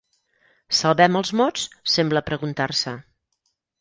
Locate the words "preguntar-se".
2.31-2.95